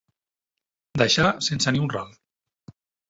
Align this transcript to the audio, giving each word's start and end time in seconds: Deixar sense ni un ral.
Deixar 1.01 1.25
sense 1.49 1.75
ni 1.77 1.83
un 1.85 1.93
ral. 1.97 2.11